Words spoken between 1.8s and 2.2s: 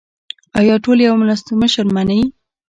مني؟